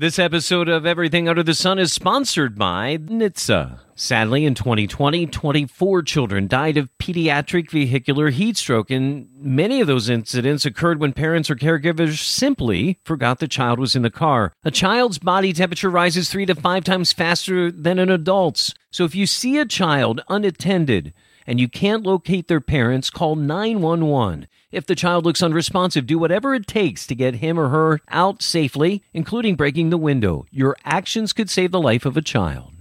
[0.00, 3.80] This episode of Everything Under the Sun is sponsored by NHTSA.
[3.96, 10.08] Sadly, in 2020, 24 children died of pediatric vehicular heat stroke, and many of those
[10.08, 14.52] incidents occurred when parents or caregivers simply forgot the child was in the car.
[14.62, 18.74] A child's body temperature rises three to five times faster than an adult's.
[18.92, 21.12] So if you see a child unattended
[21.48, 24.46] and you can't locate their parents, call 911.
[24.70, 28.42] If the child looks unresponsive, do whatever it takes to get him or her out
[28.42, 30.44] safely, including breaking the window.
[30.50, 32.74] Your actions could save the life of a child.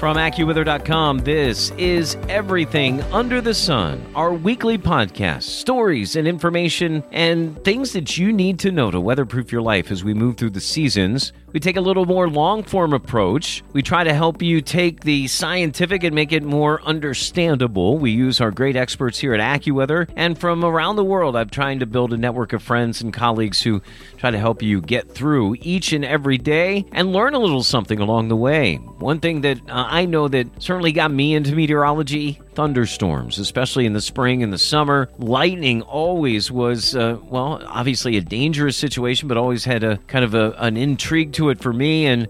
[0.00, 7.62] From AccuWeather.com, this is Everything Under the Sun, our weekly podcast, stories and information and
[7.64, 10.60] things that you need to know to weatherproof your life as we move through the
[10.60, 11.34] seasons.
[11.52, 13.62] We take a little more long form approach.
[13.72, 17.98] We try to help you take the scientific and make it more understandable.
[17.98, 21.36] We use our great experts here at AccuWeather and from around the world.
[21.36, 23.82] I'm trying to build a network of friends and colleagues who
[24.16, 27.98] try to help you get through each and every day and learn a little something
[27.98, 28.76] along the way.
[28.76, 33.92] One thing that uh, I know that certainly got me into meteorology thunderstorms, especially in
[33.92, 35.08] the spring and the summer.
[35.18, 40.34] Lightning always was, uh, well, obviously a dangerous situation, but always had a kind of
[40.34, 42.06] a, an intrigue to it for me.
[42.06, 42.28] And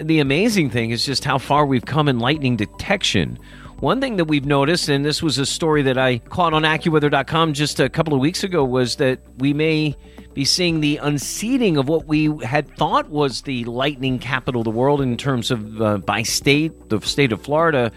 [0.00, 3.38] the amazing thing is just how far we've come in lightning detection.
[3.80, 7.54] One thing that we've noticed, and this was a story that I caught on AccuWeather.com
[7.54, 9.96] just a couple of weeks ago, was that we may
[10.34, 14.70] be seeing the unseating of what we had thought was the lightning capital of the
[14.70, 17.90] world in terms of uh, by state, the state of Florida.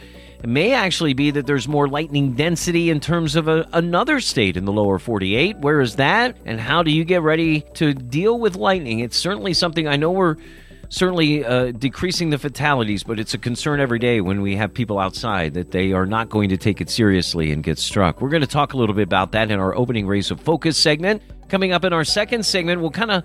[0.44, 4.58] It may actually be that there's more lightning density in terms of a, another state
[4.58, 5.60] in the lower 48.
[5.60, 6.36] Where is that?
[6.44, 9.00] And how do you get ready to deal with lightning?
[9.00, 10.36] It's certainly something I know we're
[10.90, 15.00] certainly uh, decreasing the fatalities, but it's a concern every day when we have people
[15.00, 18.20] outside that they are not going to take it seriously and get struck.
[18.20, 20.78] We're going to talk a little bit about that in our opening rays of focus
[20.78, 21.24] segment.
[21.53, 23.24] Coming up in our second segment, we'll kind of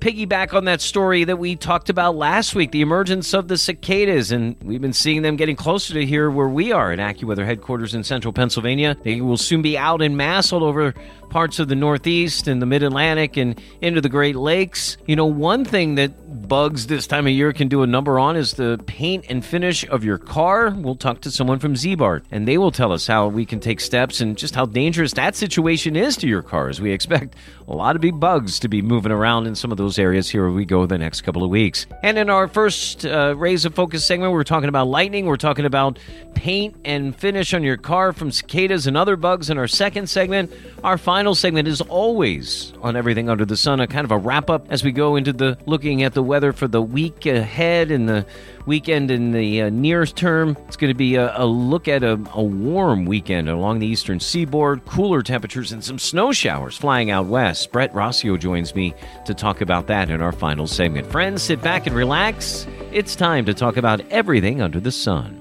[0.00, 4.32] piggyback on that story that we talked about last week the emergence of the cicadas.
[4.32, 7.94] And we've been seeing them getting closer to here where we are at AccuWeather headquarters
[7.94, 8.98] in central Pennsylvania.
[9.02, 10.92] They will soon be out in mass all over
[11.30, 14.98] parts of the Northeast and the Mid Atlantic and into the Great Lakes.
[15.06, 18.36] You know, one thing that bugs this time of year can do a number on
[18.36, 20.70] is the paint and finish of your car.
[20.70, 23.80] We'll talk to someone from Ziebart, and they will tell us how we can take
[23.80, 27.36] steps and just how dangerous that situation is to your car as We expect
[27.70, 30.50] a lot of big bugs to be moving around in some of those areas here
[30.50, 31.86] we go the next couple of weeks.
[32.02, 35.64] And in our first uh, Rays of Focus segment, we're talking about lightning, we're talking
[35.64, 35.96] about
[36.34, 39.50] paint and finish on your car from cicadas and other bugs.
[39.50, 43.86] In our second segment, our final segment is always on everything under the sun, a
[43.86, 46.66] kind of a wrap up as we go into the looking at the weather for
[46.66, 48.26] the week ahead and the
[48.66, 50.56] weekend in the uh, near term.
[50.66, 54.20] It's going to be a, a look at a, a, warm weekend along the eastern
[54.20, 57.72] seaboard, cooler temperatures, and some snow showers flying out west.
[57.72, 58.94] Brett Rossio joins me
[59.26, 61.06] to talk about that in our final segment.
[61.06, 62.66] Friends, sit back and relax.
[62.92, 65.40] It's time to talk about everything under the sun.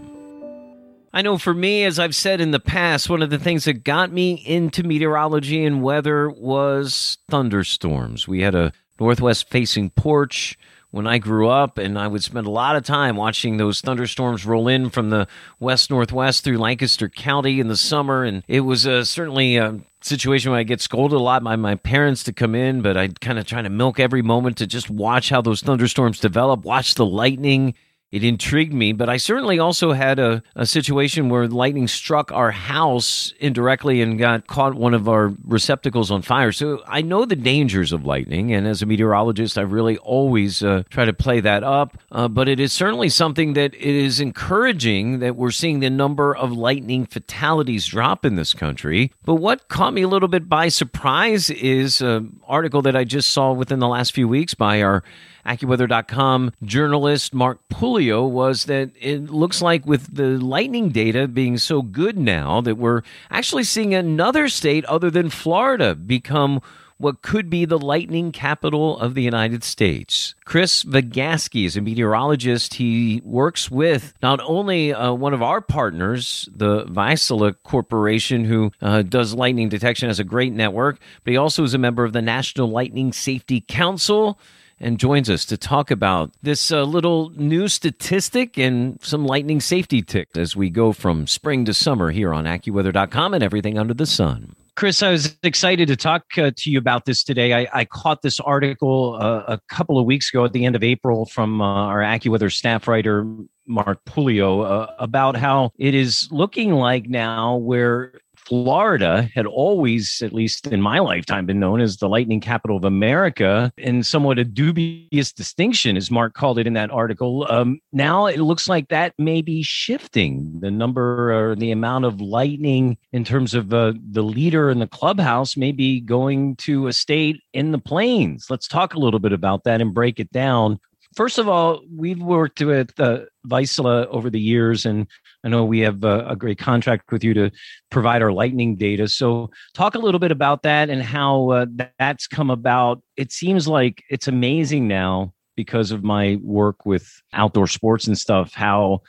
[1.11, 3.83] I know for me, as I've said in the past, one of the things that
[3.83, 8.27] got me into meteorology and weather was thunderstorms.
[8.27, 10.57] We had a northwest facing porch
[10.91, 14.45] when I grew up, and I would spend a lot of time watching those thunderstorms
[14.45, 15.27] roll in from the
[15.59, 18.23] west northwest through Lancaster County in the summer.
[18.23, 21.75] And it was uh, certainly a situation where I get scolded a lot by my
[21.75, 24.89] parents to come in, but I'd kind of try to milk every moment to just
[24.89, 27.75] watch how those thunderstorms develop, watch the lightning
[28.11, 32.49] it intrigued me, but I certainly also had a, a situation where lightning struck our
[32.51, 36.51] house indirectly and got caught one of our receptacles on fire.
[36.51, 40.83] So I know the dangers of lightning, and as a meteorologist, I really always uh,
[40.89, 41.97] try to play that up.
[42.11, 46.35] Uh, but it is certainly something that it is encouraging that we're seeing the number
[46.35, 49.11] of lightning fatalities drop in this country.
[49.23, 53.29] But what caught me a little bit by surprise is an article that I just
[53.29, 55.03] saw within the last few weeks by our
[55.45, 61.81] AccuWeather.com journalist Mark Puleo was that it looks like with the lightning data being so
[61.81, 63.01] good now that we're
[63.31, 66.61] actually seeing another state other than Florida become
[66.99, 70.35] what could be the lightning capital of the United States.
[70.43, 72.73] Chris Vagasky is a meteorologist.
[72.73, 79.01] He works with not only uh, one of our partners, the Vaisala Corporation, who uh,
[79.01, 82.21] does lightning detection as a great network, but he also is a member of the
[82.21, 84.37] National Lightning Safety Council
[84.79, 90.01] and joins us to talk about this uh, little new statistic and some lightning safety
[90.01, 94.05] tips as we go from spring to summer here on AccuWeather.com and everything under the
[94.05, 94.55] sun.
[94.79, 97.53] Chris, I was excited to talk uh, to you about this today.
[97.53, 100.83] I, I caught this article uh, a couple of weeks ago at the end of
[100.85, 103.25] April from uh, our AccuWeather staff writer,
[103.67, 108.13] Mark Puleo, uh, about how it is looking like now where
[108.49, 112.83] Florida had always, at least in my lifetime, been known as the lightning capital of
[112.83, 117.45] America, and somewhat a dubious distinction, as Mark called it in that article.
[117.47, 122.19] Um, now it looks like that may be shifting the number or the amount of
[122.19, 126.93] lightning in terms of uh, the leader in the clubhouse may be going to a
[126.93, 128.47] state in the plains.
[128.49, 130.79] Let's talk a little bit about that and break it down.
[131.15, 135.07] First of all, we've worked with uh, Vaisala over the years, and
[135.43, 137.51] I know we have a, a, great contract with you to
[137.89, 139.07] provide our lightning data.
[139.07, 141.65] So, talk a little bit about that and how uh,
[141.97, 143.01] that's come about.
[143.15, 148.53] It seems like it's amazing now because of my work with outdoor sports and stuff,
[148.53, 149.01] how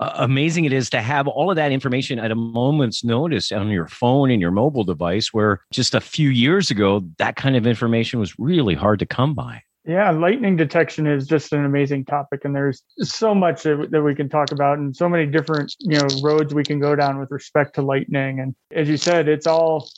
[0.00, 3.68] uh, amazing it is to have all of that information at a moment's notice on
[3.68, 7.66] your phone and your mobile device, where just a few years ago, that kind of
[7.66, 9.62] information was really hard to come by.
[9.86, 14.30] Yeah, lightning detection is just an amazing topic, and there's so much that we can
[14.30, 17.74] talk about, and so many different you know roads we can go down with respect
[17.74, 18.40] to lightning.
[18.40, 19.90] And as you said, it's all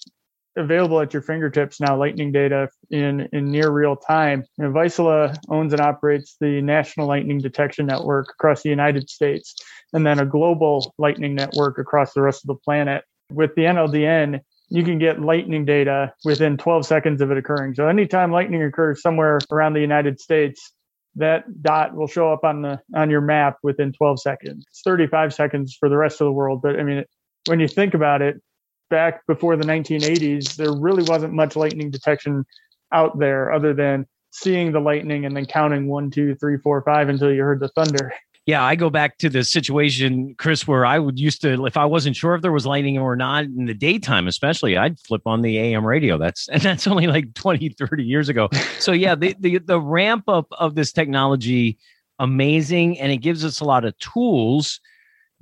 [0.56, 1.96] available at your fingertips now.
[1.96, 4.44] Lightning data in in near real time.
[4.58, 9.54] You know, Vaisala owns and operates the National Lightning Detection Network across the United States,
[9.92, 13.04] and then a global lightning network across the rest of the planet.
[13.30, 17.74] With the NLDN, you can get lightning data within 12 seconds of it occurring.
[17.74, 20.72] So anytime lightning occurs somewhere around the United States,
[21.14, 24.66] that dot will show up on the on your map within 12 seconds.
[24.68, 27.04] It's 35 seconds for the rest of the world, but I mean
[27.46, 28.42] when you think about it,
[28.90, 32.44] back before the 1980s, there really wasn't much lightning detection
[32.92, 37.08] out there other than seeing the lightning and then counting one, two, three, four, five
[37.08, 38.12] until you heard the thunder
[38.46, 41.84] yeah, I go back to the situation, Chris, where I would used to, if I
[41.84, 45.42] wasn't sure if there was lightning or not in the daytime, especially, I'd flip on
[45.42, 46.16] the AM radio.
[46.16, 48.48] That's and that's only like 20, 30 years ago.
[48.78, 51.76] So yeah, the the, the ramp up of this technology,
[52.20, 54.80] amazing, and it gives us a lot of tools.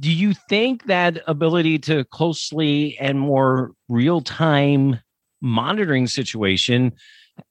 [0.00, 4.98] Do you think that ability to closely and more real time
[5.42, 6.92] monitoring situation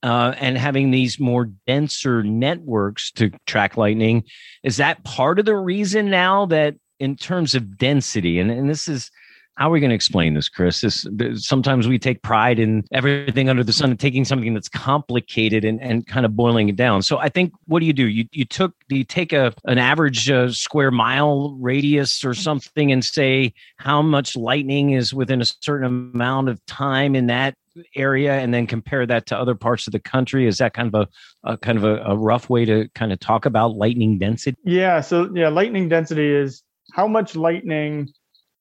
[0.02, 4.24] uh, and having these more denser networks to track lightning
[4.64, 8.88] is that part of the reason now that in terms of density and, and this
[8.88, 9.12] is
[9.56, 10.82] how are we going to explain this chris?
[10.82, 11.06] This,
[11.38, 15.82] sometimes we take pride in everything under the sun and taking something that's complicated and,
[15.82, 17.02] and kind of boiling it down.
[17.02, 18.08] So i think what do you do?
[18.08, 23.04] You, you took you take a an average uh, square mile radius or something and
[23.04, 27.56] say how much lightning is within a certain amount of time in that
[27.96, 30.48] area and then compare that to other parts of the country?
[30.48, 31.08] Is that kind of
[31.44, 34.58] a, a kind of a, a, rough way to kind of talk about lightning density?
[34.64, 36.64] Yeah so yeah lightning density is
[36.94, 38.14] how much lightning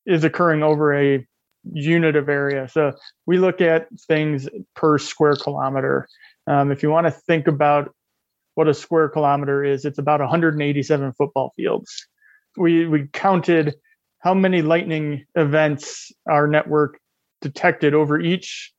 [0.06, 1.26] is occurring over a
[1.72, 2.69] unit of area.
[2.69, 2.93] So
[3.26, 6.08] we look at things per square kilometer.
[6.46, 7.94] Um, if you want to think about
[8.54, 12.06] what a square kilometer is it's about 187 football fields.
[12.56, 13.75] We we counted
[14.19, 16.98] how many lightning events our network
[17.40, 18.72] detected over each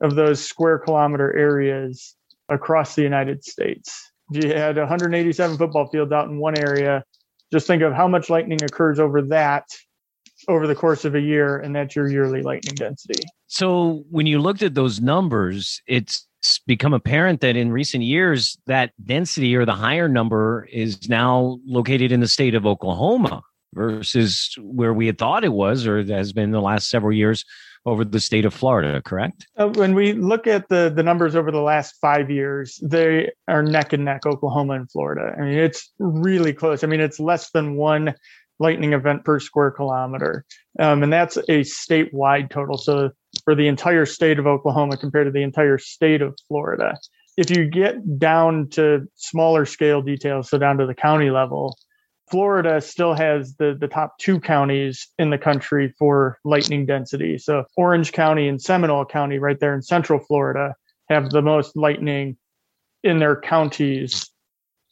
[0.00, 2.16] of those square kilometer areas
[2.48, 4.10] across the United States.
[4.32, 7.04] If you had 187 football fields out in one area,
[7.52, 9.64] just think of how much lightning occurs over that
[10.48, 13.24] over the course of a year, and that's your yearly lightning density.
[13.46, 16.26] So when you looked at those numbers, it's
[16.66, 22.12] become apparent that in recent years that density or the higher number is now located
[22.12, 23.42] in the state of Oklahoma
[23.74, 27.44] versus where we had thought it was or has been the last several years
[27.86, 29.46] over the state of Florida, correct?
[29.56, 33.62] Uh, when we look at the the numbers over the last five years, they are
[33.62, 35.34] neck and neck, Oklahoma and Florida.
[35.36, 36.84] I mean, it's really close.
[36.84, 38.14] I mean, it's less than one
[38.60, 40.44] lightning event per square kilometer,
[40.78, 42.78] um, and that's a statewide total.
[42.78, 43.10] So
[43.44, 46.98] for the entire state of Oklahoma compared to the entire state of Florida.
[47.36, 51.76] If you get down to smaller scale details, so down to the county level,
[52.30, 57.38] Florida still has the, the top two counties in the country for lightning density.
[57.38, 60.74] So Orange County and Seminole County, right there in central Florida,
[61.08, 62.36] have the most lightning
[63.02, 64.30] in their counties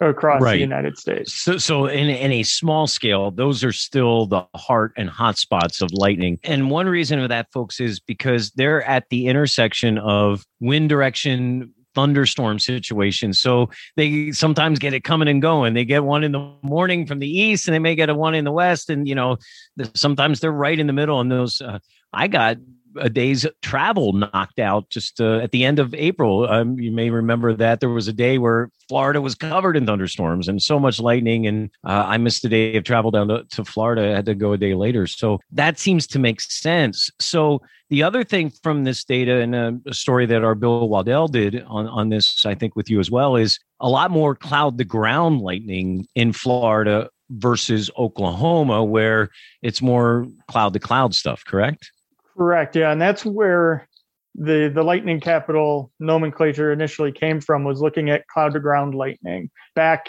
[0.00, 0.54] across right.
[0.54, 1.34] the United States.
[1.34, 5.90] So, so in, in a small scale, those are still the heart and hotspots of
[5.92, 6.38] lightning.
[6.44, 11.72] And one reason of that, folks, is because they're at the intersection of wind direction,
[11.94, 13.32] thunderstorm situation.
[13.32, 15.74] So they sometimes get it coming and going.
[15.74, 18.34] They get one in the morning from the east, and they may get a one
[18.34, 18.90] in the west.
[18.90, 19.36] And you know,
[19.94, 21.20] sometimes they're right in the middle.
[21.20, 21.80] And those, uh,
[22.12, 22.58] I got
[23.00, 26.48] a day's travel knocked out just uh, at the end of April.
[26.48, 30.48] Um, you may remember that there was a day where Florida was covered in thunderstorms
[30.48, 33.64] and so much lightning, and uh, I missed a day of travel down to, to
[33.64, 34.10] Florida.
[34.10, 37.10] I had to go a day later, so that seems to make sense.
[37.20, 41.28] So the other thing from this data and a, a story that our Bill Waddell
[41.28, 44.78] did on on this, I think, with you as well, is a lot more cloud
[44.78, 49.30] to ground lightning in Florida versus Oklahoma, where
[49.62, 51.44] it's more cloud to cloud stuff.
[51.44, 51.90] Correct?
[52.38, 52.76] Correct.
[52.76, 53.88] Yeah, and that's where
[54.37, 59.50] the the lightning capital nomenclature initially came from was looking at cloud to ground lightning
[59.75, 60.09] back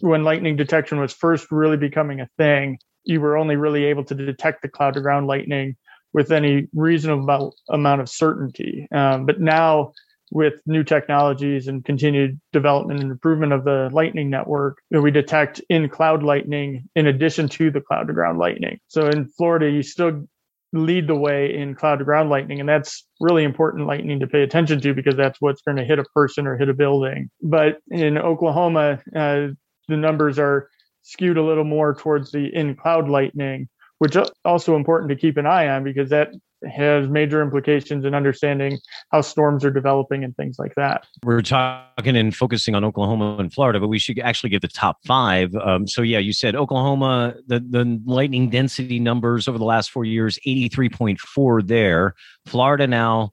[0.00, 4.14] when lightning detection was first really becoming a thing you were only really able to
[4.14, 5.76] detect the cloud to ground lightning
[6.12, 9.92] with any reasonable amount of certainty um, but now
[10.32, 15.88] with new technologies and continued development and improvement of the lightning network we detect in
[15.88, 20.26] cloud lightning in addition to the cloud to ground lightning so in florida you still
[20.72, 22.60] lead the way in cloud to ground lightning.
[22.60, 25.98] And that's really important lightning to pay attention to because that's what's going to hit
[25.98, 27.30] a person or hit a building.
[27.42, 29.48] But in Oklahoma, uh,
[29.88, 30.68] the numbers are
[31.02, 35.46] skewed a little more towards the in cloud lightning, which also important to keep an
[35.46, 36.30] eye on because that
[36.70, 38.78] has major implications in understanding
[39.10, 41.06] how storms are developing and things like that.
[41.24, 44.98] We're talking and focusing on Oklahoma and Florida, but we should actually give the top
[45.06, 45.54] five.
[45.56, 50.04] Um, so, yeah, you said Oklahoma, the, the lightning density numbers over the last four
[50.04, 52.14] years 83.4 there.
[52.46, 53.32] Florida now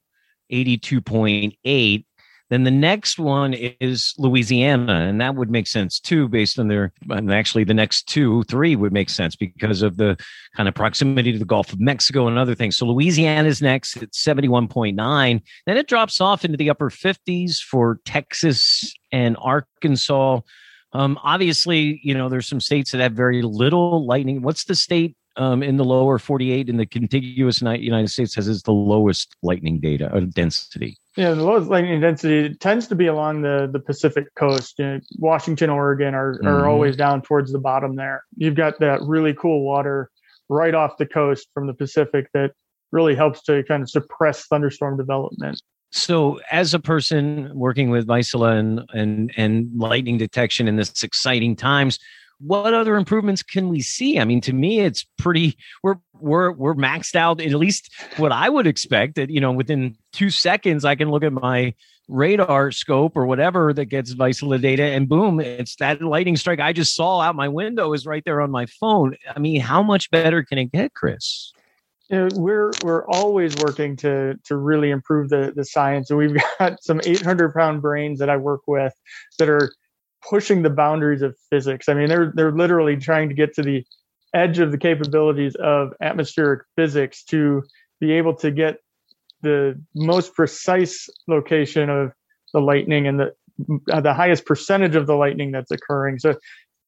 [0.52, 2.04] 82.8.
[2.50, 6.92] Then the next one is Louisiana, and that would make sense too, based on their.
[7.08, 10.16] And actually, the next two, three would make sense because of the
[10.56, 12.76] kind of proximity to the Gulf of Mexico and other things.
[12.76, 15.40] So Louisiana is next at seventy one point nine.
[15.66, 20.40] Then it drops off into the upper fifties for Texas and Arkansas.
[20.92, 24.42] Um, obviously, you know, there's some states that have very little lightning.
[24.42, 28.62] What's the state um, in the lower 48 in the contiguous United States has is
[28.62, 30.98] the lowest lightning data uh, density?
[31.16, 34.78] Yeah, the lowest lightning density tends to be along the the Pacific coast.
[34.78, 36.68] You know, Washington, Oregon are are mm-hmm.
[36.68, 38.24] always down towards the bottom there.
[38.36, 40.10] You've got that really cool water
[40.48, 42.52] right off the coast from the Pacific that
[42.92, 45.60] really helps to kind of suppress thunderstorm development.
[45.92, 51.56] So, as a person working with Vaisala and and and lightning detection in this exciting
[51.56, 51.98] times,
[52.40, 54.18] what other improvements can we see?
[54.18, 55.56] I mean, to me, it's pretty.
[55.82, 57.40] We're we're we're maxed out.
[57.40, 59.16] At least what I would expect.
[59.16, 61.74] That you know, within two seconds, I can look at my
[62.10, 66.94] RadarScope or whatever that gets Vaisala data, and boom, it's that lightning strike I just
[66.94, 69.16] saw out my window is right there on my phone.
[69.34, 71.52] I mean, how much better can it get, Chris?
[72.08, 76.36] You know, we're we're always working to to really improve the the science, and we've
[76.58, 78.94] got some 800 pound brains that I work with
[79.38, 79.70] that are
[80.28, 81.88] pushing the boundaries of physics.
[81.88, 83.84] I mean, they're they're literally trying to get to the
[84.34, 87.62] edge of the capabilities of atmospheric physics to
[88.00, 88.78] be able to get
[89.42, 92.12] the most precise location of
[92.52, 93.34] the lightning and the
[93.92, 96.18] uh, the highest percentage of the lightning that's occurring.
[96.18, 96.30] So,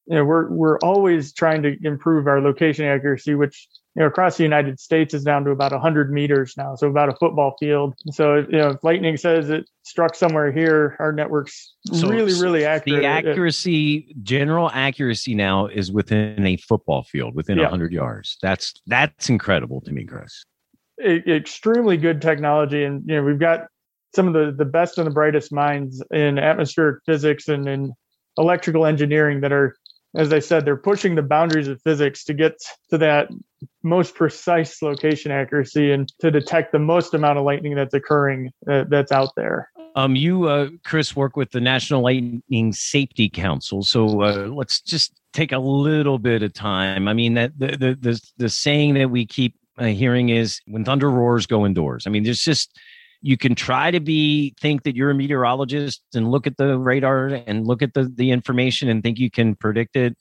[0.07, 4.39] you know, we're we're always trying to improve our location accuracy, which you know, across
[4.39, 7.95] the United States is down to about 100 meters now, so about a football field.
[8.11, 12.65] So, you know, if lightning says it struck somewhere here, our network's so really, really
[12.65, 13.03] accurate.
[13.03, 17.65] The accuracy, general accuracy now is within a football field, within yeah.
[17.65, 18.39] 100 yards.
[18.41, 20.43] That's that's incredible to me, Chris.
[21.05, 23.67] extremely good technology, and you know, we've got
[24.17, 27.93] some of the the best and the brightest minds in atmospheric physics and in
[28.39, 29.77] electrical engineering that are
[30.15, 32.59] as I said, they're pushing the boundaries of physics to get
[32.91, 33.29] to that
[33.83, 38.85] most precise location accuracy and to detect the most amount of lightning that's occurring uh,
[38.89, 39.71] that's out there.
[39.95, 43.83] Um, you, uh, Chris, work with the National Lightning Safety Council.
[43.83, 47.09] So uh, let's just take a little bit of time.
[47.09, 50.85] I mean, that the the the, the saying that we keep uh, hearing is "when
[50.85, 52.79] thunder roars, go indoors." I mean, there's just
[53.21, 57.29] you can try to be think that you're a meteorologist and look at the radar
[57.29, 60.17] and look at the the information and think you can predict it.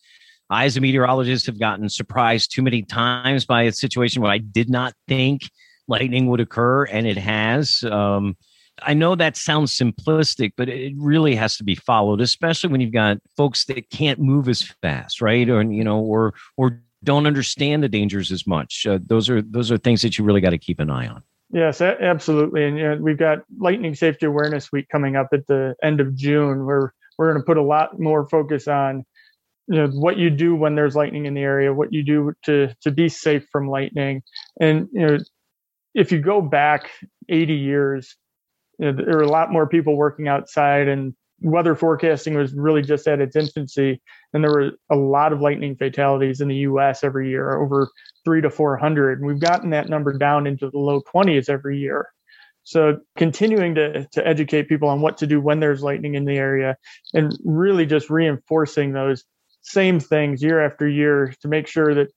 [0.51, 4.37] I, as a meteorologist, have gotten surprised too many times by a situation where I
[4.37, 5.49] did not think
[5.87, 7.83] lightning would occur, and it has.
[7.83, 8.35] Um,
[8.83, 12.93] I know that sounds simplistic, but it really has to be followed, especially when you've
[12.93, 15.49] got folks that can't move as fast, right?
[15.49, 18.85] Or you know, or or don't understand the dangers as much.
[18.85, 21.23] Uh, those are those are things that you really got to keep an eye on.
[21.53, 22.65] Yes, absolutely.
[22.65, 26.15] And you know, we've got Lightning Safety Awareness Week coming up at the end of
[26.15, 29.05] June, where we're going to put a lot more focus on
[29.67, 32.73] you know what you do when there's lightning in the area, what you do to
[32.81, 34.21] to be safe from lightning,
[34.59, 35.17] and you know
[35.93, 36.89] if you go back
[37.29, 38.15] 80 years,
[38.79, 42.81] you know, there were a lot more people working outside, and weather forecasting was really
[42.81, 44.01] just at its infancy,
[44.33, 47.03] and there were a lot of lightning fatalities in the U.S.
[47.03, 47.89] every year, over
[48.23, 49.19] three to 400.
[49.19, 52.07] And we've gotten that number down into the low 20s every year.
[52.63, 56.37] So continuing to, to educate people on what to do when there's lightning in the
[56.37, 56.77] area
[57.13, 59.23] and really just reinforcing those
[59.61, 62.07] same things year after year to make sure that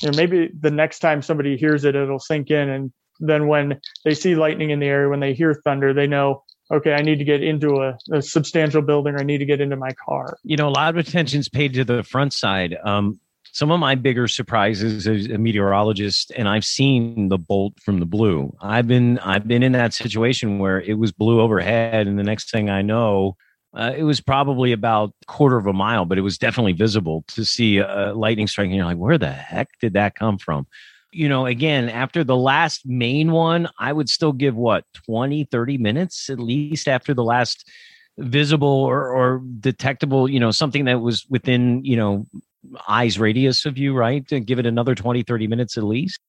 [0.00, 2.68] you know maybe the next time somebody hears it it'll sink in.
[2.68, 6.42] And then when they see lightning in the area when they hear thunder they know
[6.72, 9.14] okay i need to get into a, a substantial building.
[9.14, 10.36] Or i need to get into my car.
[10.42, 12.76] You know a lot of attention's paid to the front side.
[12.84, 13.20] Um,
[13.52, 18.06] some of my bigger surprises as a meteorologist and i've seen the bolt from the
[18.06, 18.52] blue.
[18.60, 22.50] I've been i've been in that situation where it was blue overhead and the next
[22.50, 23.36] thing i know
[23.74, 27.44] uh, it was probably about quarter of a mile, but it was definitely visible to
[27.44, 28.66] see a lightning strike.
[28.66, 30.66] And you're like, where the heck did that come from?
[31.10, 35.78] You know, again, after the last main one, I would still give what 20, 30
[35.78, 37.68] minutes at least after the last
[38.18, 42.26] visible or, or detectable, you know, something that was within, you know,
[42.88, 44.26] eyes radius of you, right?
[44.28, 46.20] To give it another 20, 30 minutes at least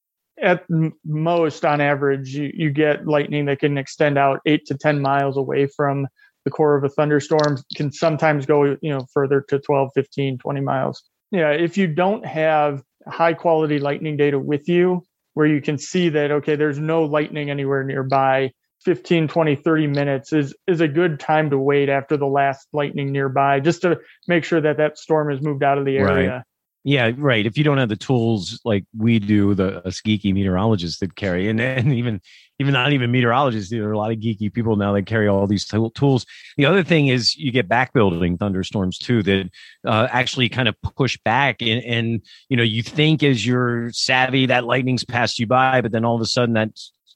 [0.42, 0.64] at
[1.04, 5.36] most on average you, you get lightning that can extend out eight to ten miles
[5.36, 6.06] away from
[6.46, 10.60] the core of a thunderstorm can sometimes go you know further to 12 15 20
[10.60, 15.02] miles yeah if you don't have high quality lightning data with you
[15.34, 18.50] where you can see that okay there's no lightning anywhere nearby
[18.84, 23.10] 15 20 30 minutes is is a good time to wait after the last lightning
[23.10, 23.98] nearby just to
[24.28, 26.42] make sure that that storm has moved out of the area right.
[26.88, 27.44] Yeah, right.
[27.44, 31.48] If you don't have the tools like we do, the us geeky meteorologists that carry,
[31.48, 32.20] and, and even
[32.58, 35.46] even not even meteorologists, there are a lot of geeky people now that carry all
[35.46, 36.24] these t- tools.
[36.56, 39.50] The other thing is you get back building thunderstorms too that
[39.84, 44.46] uh, actually kind of push back, and, and you know you think as you're savvy
[44.46, 46.70] that lightning's passed you by, but then all of a sudden that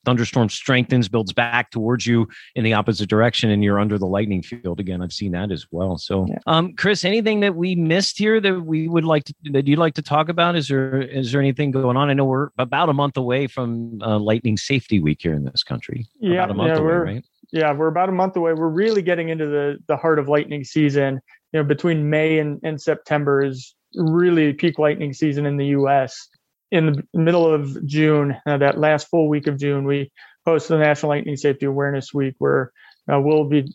[0.04, 4.42] thunderstorm strengthens, builds back towards you in the opposite direction, and you're under the lightning
[4.42, 5.02] field again.
[5.02, 5.98] I've seen that as well.
[5.98, 6.38] So, yeah.
[6.46, 9.94] um, Chris, anything that we missed here that we would like to that you'd like
[9.94, 10.56] to talk about?
[10.56, 12.10] Is there is there anything going on?
[12.10, 15.62] I know we're about a month away from uh, Lightning Safety Week here in this
[15.62, 16.06] country.
[16.20, 17.24] Yeah, about a month yeah, away, we're, right?
[17.52, 18.52] Yeah, we're about a month away.
[18.54, 21.20] We're really getting into the the heart of lightning season.
[21.52, 26.28] You know, between May and, and September is really peak lightning season in the U.S
[26.70, 30.12] in the middle of June, uh, that last full week of June, we
[30.46, 32.72] host the National Lightning Safety Awareness Week, where
[33.12, 33.72] uh, we'll be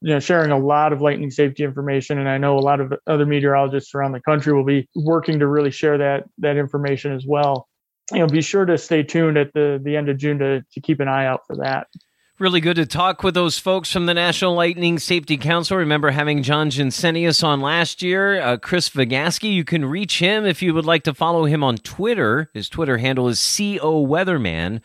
[0.00, 2.18] you know sharing a lot of lightning safety information.
[2.18, 5.46] And i know a lot of other meteorologists around the country will be working to
[5.46, 7.68] really share that that information as well.
[8.12, 10.80] You know be sure to stay tuned at the the end of june to, to
[10.80, 11.86] keep an eye out for that
[12.42, 15.76] Really good to talk with those folks from the National Lightning Safety Council.
[15.76, 18.42] Remember having John Jensenius on last year.
[18.42, 21.76] Uh, Chris Vagasky, you can reach him if you would like to follow him on
[21.76, 22.50] Twitter.
[22.52, 24.80] His Twitter handle is CO Weatherman.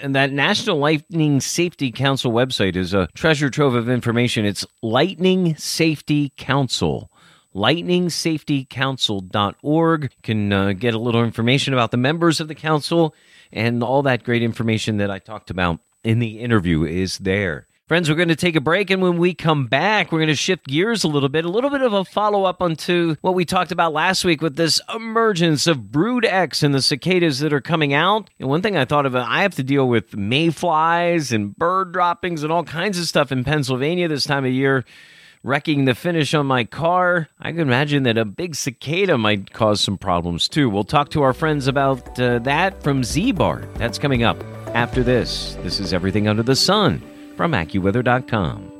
[0.00, 4.46] And that National Lightning Safety Council website is a treasure trove of information.
[4.46, 7.10] It's Lightning Safety Council
[7.54, 10.02] lightningsafetycouncil.org.
[10.02, 13.14] You can uh, get a little information about the members of the council
[13.52, 17.66] and all that great information that I talked about in the interview is there.
[17.86, 20.34] Friends, we're going to take a break, and when we come back, we're going to
[20.34, 23.44] shift gears a little bit, a little bit of a follow up onto what we
[23.44, 27.60] talked about last week with this emergence of Brood X and the cicadas that are
[27.60, 28.30] coming out.
[28.40, 32.42] And one thing I thought of, I have to deal with mayflies and bird droppings
[32.42, 34.86] and all kinds of stuff in Pennsylvania this time of year
[35.42, 37.28] wrecking the finish on my car.
[37.38, 40.70] I can imagine that a big cicada might cause some problems too.
[40.70, 43.74] We'll talk to our friends about uh, that from Ziebart.
[43.74, 44.42] That's coming up
[44.74, 45.56] after this.
[45.62, 47.02] This is Everything Under the Sun
[47.36, 48.72] from AccuWeather.com.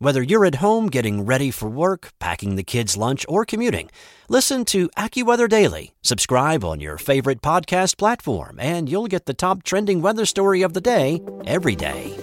[0.00, 3.90] Whether you're at home getting ready for work, packing the kids' lunch, or commuting,
[4.28, 5.92] listen to AccuWeather Daily.
[6.02, 10.72] Subscribe on your favorite podcast platform, and you'll get the top trending weather story of
[10.72, 12.16] the day every day.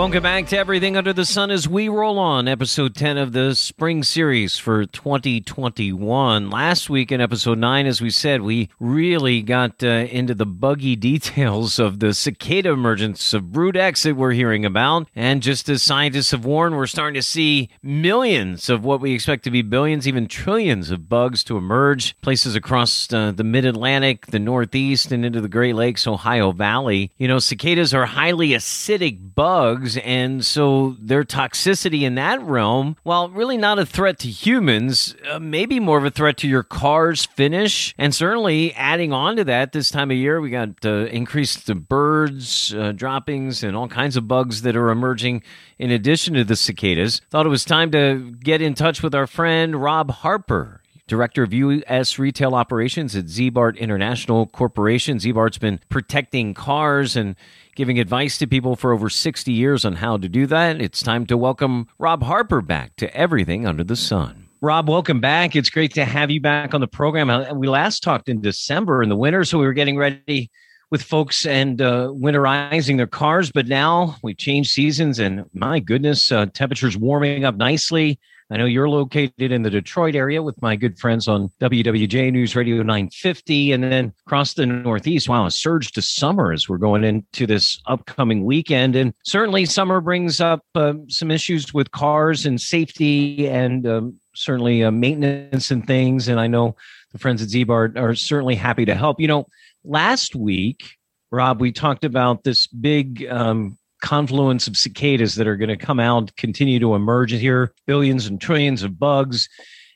[0.00, 3.54] Welcome back to Everything Under the Sun as we roll on episode 10 of the
[3.54, 6.48] spring series for 2021.
[6.48, 10.96] Last week in episode 9, as we said, we really got uh, into the buggy
[10.96, 15.06] details of the cicada emergence of Brood X that we're hearing about.
[15.14, 19.44] And just as scientists have warned, we're starting to see millions of what we expect
[19.44, 22.18] to be billions, even trillions of bugs to emerge.
[22.22, 27.12] Places across uh, the mid Atlantic, the Northeast, and into the Great Lakes, Ohio Valley.
[27.18, 32.96] You know, cicadas are highly acidic bugs bugs, and so their toxicity in that realm,
[33.02, 36.62] while really not a threat to humans, uh, maybe more of a threat to your
[36.62, 37.94] car's finish.
[37.98, 42.74] And certainly adding on to that, this time of year, we got uh, increased birds,
[42.74, 45.42] uh, droppings, and all kinds of bugs that are emerging
[45.78, 47.20] in addition to the cicadas.
[47.30, 50.76] Thought it was time to get in touch with our friend Rob Harper.
[51.06, 52.20] Director of U.S.
[52.20, 55.18] Retail Operations at Ziebart International Corporation.
[55.18, 57.34] Ziebart's been protecting cars and
[57.74, 60.80] giving advice to people for over 60 years on how to do that.
[60.80, 64.48] It's time to welcome Rob Harper back to Everything Under the Sun.
[64.60, 65.56] Rob, welcome back.
[65.56, 67.30] It's great to have you back on the program.
[67.30, 70.50] Uh, we last talked in December in the winter, so we were getting ready
[70.90, 73.50] with folks and uh, winterizing their cars.
[73.50, 78.18] But now we've changed seasons, and my goodness, uh, temperatures warming up nicely.
[78.52, 82.56] I know you're located in the Detroit area with my good friends on WWJ News
[82.56, 85.28] Radio 950, and then across the Northeast.
[85.28, 88.96] Wow, a surge to summer as we're going into this upcoming weekend.
[88.96, 94.82] And certainly, summer brings up uh, some issues with cars and safety and um, certainly
[94.82, 96.26] uh, maintenance and things.
[96.26, 96.74] And I know
[97.12, 99.20] the friends at Ziebart are certainly happy to help.
[99.20, 99.46] You know,
[99.84, 100.96] last week,
[101.30, 106.00] Rob, we talked about this big um, confluence of cicadas that are going to come
[106.00, 109.48] out, continue to emerge here, billions and trillions of bugs.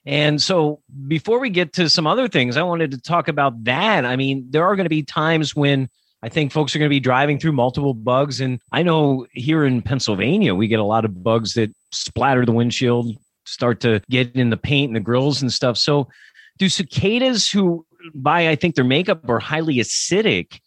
[0.07, 4.05] And so, before we get to some other things, I wanted to talk about that.
[4.05, 5.89] I mean, there are going to be times when
[6.23, 8.41] I think folks are going to be driving through multiple bugs.
[8.41, 12.53] And I know here in Pennsylvania, we get a lot of bugs that splatter the
[12.53, 15.79] windshield, start to get in the paint and the grills and stuff.
[15.79, 16.09] So,
[16.59, 20.61] do cicadas who by I think their makeup are highly acidic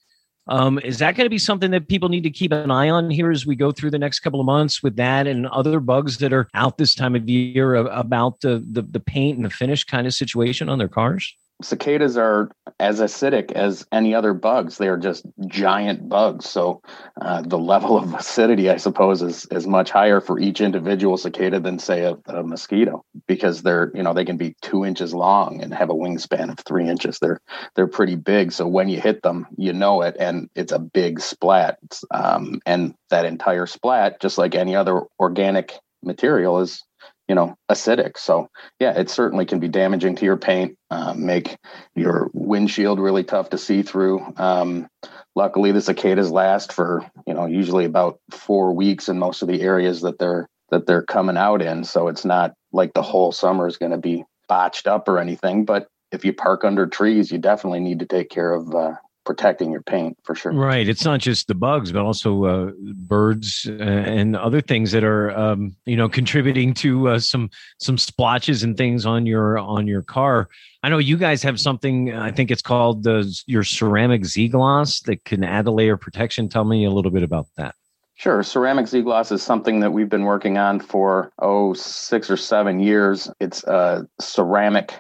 [0.49, 3.09] um, is that going to be something that people need to keep an eye on
[3.09, 6.17] here as we go through the next couple of months with that and other bugs
[6.19, 9.83] that are out this time of year about the, the, the paint and the finish
[9.83, 11.35] kind of situation on their cars?
[11.61, 14.77] Cicadas are as acidic as any other bugs.
[14.77, 16.47] They are just giant bugs.
[16.47, 16.81] So
[17.19, 21.59] uh, the level of acidity, I suppose, is is much higher for each individual cicada
[21.59, 25.61] than say a, a, mosquito because they're you know they can be two inches long
[25.61, 27.19] and have a wingspan of three inches.
[27.19, 27.39] They're
[27.75, 28.51] they're pretty big.
[28.51, 31.79] So when you hit them, you know it, and it's a big splat.
[32.11, 36.83] Um, and that entire splat, just like any other organic material, is
[37.27, 38.17] you know acidic.
[38.17, 41.57] So yeah it certainly can be damaging to your paint uh, make
[41.95, 44.33] your windshield really tough to see through.
[44.37, 44.87] Um,
[45.35, 49.61] luckily the cicadas last for you know usually about four weeks in most of the
[49.61, 51.83] areas that they're that they're coming out in.
[51.83, 55.65] So it's not like the whole summer is going to be botched up or anything
[55.65, 58.93] but if you park under trees you definitely need to take care of uh,
[59.27, 60.53] protecting your paint for sure.
[60.53, 60.87] Right.
[60.87, 65.37] It's not just the bugs, but also uh, birds uh, and other things that are,
[65.37, 70.01] um, you know, contributing to uh, some some splotches and things on your on your
[70.01, 70.47] car.
[70.81, 72.15] I know you guys have something.
[72.15, 75.99] I think it's called the your ceramic Z gloss that can add a layer of
[75.99, 76.47] protection.
[76.47, 77.75] Tell me a little bit about that.
[78.15, 78.41] Sure.
[78.41, 82.79] Ceramic Z gloss is something that we've been working on for oh six or seven
[82.79, 83.29] years.
[83.41, 84.93] It's a ceramic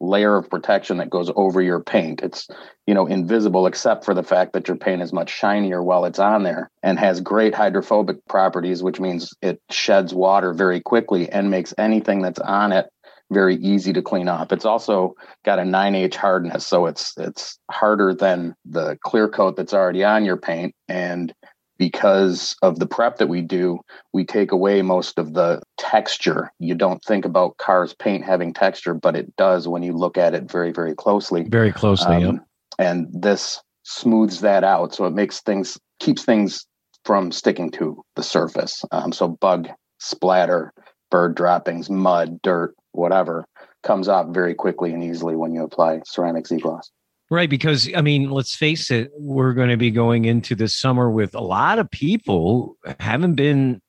[0.00, 2.22] layer of protection that goes over your paint.
[2.22, 2.48] It's,
[2.86, 6.18] you know, invisible except for the fact that your paint is much shinier while it's
[6.18, 11.50] on there and has great hydrophobic properties, which means it sheds water very quickly and
[11.50, 12.88] makes anything that's on it
[13.30, 14.52] very easy to clean up.
[14.52, 19.72] It's also got a 9H hardness, so it's it's harder than the clear coat that's
[19.72, 21.32] already on your paint and
[21.80, 23.78] because of the prep that we do,
[24.12, 26.52] we take away most of the texture.
[26.58, 30.34] You don't think about cars paint having texture, but it does when you look at
[30.34, 31.44] it very, very closely.
[31.44, 32.34] Very closely, um, yep.
[32.78, 34.94] And this smooths that out.
[34.94, 36.66] So it makes things, keeps things
[37.06, 38.84] from sticking to the surface.
[38.92, 40.74] Um, so bug splatter,
[41.10, 43.46] bird droppings, mud, dirt, whatever
[43.82, 46.90] comes off very quickly and easily when you apply ceramic Z gloss.
[47.32, 51.08] Right, because I mean, let's face it, we're going to be going into this summer
[51.08, 53.80] with a lot of people haven't been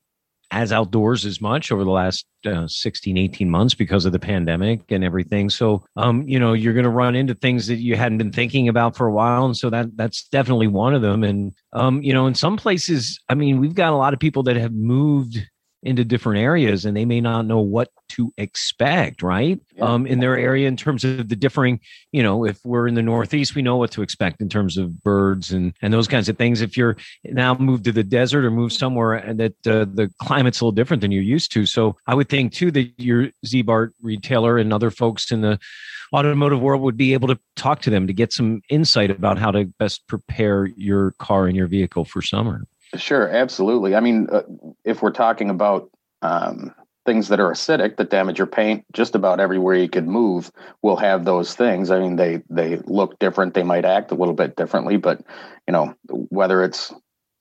[0.52, 4.92] as outdoors as much over the last uh, 16 18 months because of the pandemic
[4.92, 5.50] and everything.
[5.50, 8.68] So um you know you're going to run into things that you hadn't been thinking
[8.68, 11.24] about for a while and so that that's definitely one of them.
[11.24, 14.44] And um you know in some places i mean we've got a lot of people
[14.44, 15.40] that have moved
[15.84, 19.60] into different areas and they may not know what to expect right?
[19.76, 19.86] Yeah.
[19.86, 21.80] um, in their area in terms of the differing
[22.12, 25.02] you know if we're in the northeast we know what to expect in terms of
[25.02, 26.62] birds and and those kinds of things.
[26.62, 30.62] If you're now moved to the desert or move somewhere and that uh, the climate's
[30.62, 31.66] a little different than you're used to.
[31.66, 35.60] So i would think too that your Ziebart retailer and other folks in the
[36.14, 39.52] automotive world would be able to talk to them to get some insight about how
[39.52, 43.96] to best prepare your car and your vehicle for summer Sure, absolutely.
[43.96, 44.42] I mean, uh,
[44.84, 45.90] if we're talking about
[46.22, 46.74] um,
[47.06, 50.52] things that are acidic that damage your paint, just about everywhere you could move
[50.82, 51.90] will have those things.
[51.90, 53.54] I mean, they they look different.
[53.54, 55.22] They might act a little bit differently, but
[55.68, 56.94] you know, whether it's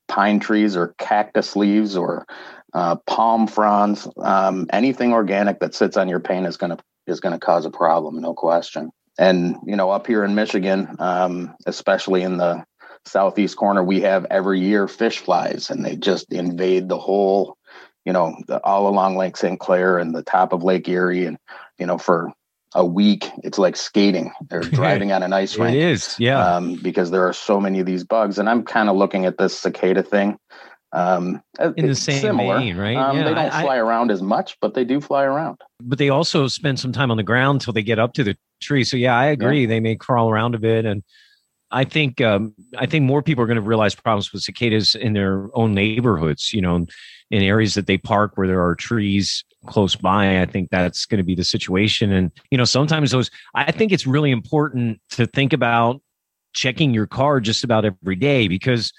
[0.09, 2.27] pine trees or cactus leaves or
[2.73, 7.41] uh, palm fronds, um, anything organic that sits on your paint is gonna is gonna
[7.41, 8.91] cause a problem, no question.
[9.19, 12.65] And you know, up here in Michigan, um, especially in the
[13.07, 17.57] southeast corner, we have every year fish flies, and they just invade the whole,
[18.05, 19.59] you know, the, all along Lake St.
[19.59, 21.39] Clair and the top of Lake Erie, and
[21.79, 22.33] you know, for
[22.75, 24.31] a week, it's like skating.
[24.49, 25.75] They're driving on an ice rink.
[25.77, 28.39] It is, yeah, um, because there are so many of these bugs.
[28.39, 30.39] And I'm kind of looking at this cicada thing
[30.93, 31.43] Um,
[31.77, 32.59] in the same similar.
[32.59, 32.97] vein, right?
[32.97, 35.59] Um, Yeah, they don't I- fly around as much, but they do fly around.
[35.83, 38.37] but they also spend some time on the ground until they get up to the
[38.61, 38.85] tree.
[38.85, 39.67] So yeah, I agree.
[39.67, 41.03] They may crawl around a bit, and
[41.71, 45.13] I think um, I think more people are going to realize problems with cicadas in
[45.13, 46.53] their own neighborhoods.
[46.53, 46.87] You know,
[47.31, 50.41] in areas that they park where there are trees close by.
[50.41, 52.13] I think that's going to be the situation.
[52.13, 53.31] And you know, sometimes those.
[53.55, 56.01] I think it's really important to think about
[56.53, 58.93] checking your car just about every day because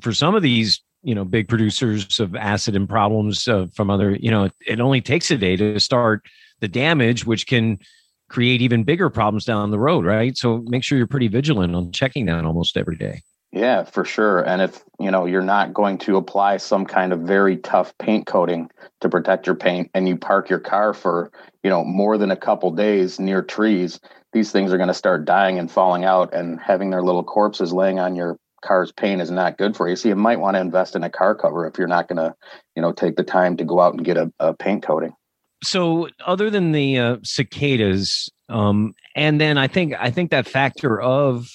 [0.00, 4.16] for some of these you know big producers of acid and problems uh, from other
[4.16, 6.24] you know it, it only takes a day to start
[6.60, 7.78] the damage which can
[8.28, 11.92] create even bigger problems down the road right so make sure you're pretty vigilant on
[11.92, 14.40] checking that almost every day Yeah, for sure.
[14.40, 18.26] And if you know you're not going to apply some kind of very tough paint
[18.26, 18.68] coating
[19.00, 21.30] to protect your paint, and you park your car for
[21.62, 23.98] you know more than a couple days near trees,
[24.32, 27.72] these things are going to start dying and falling out, and having their little corpses
[27.72, 29.96] laying on your car's paint is not good for you.
[29.96, 32.34] So you might want to invest in a car cover if you're not going to
[32.74, 35.14] you know take the time to go out and get a, a paint coating.
[35.66, 41.00] So other than the uh, cicadas um and then i think i think that factor
[41.00, 41.48] of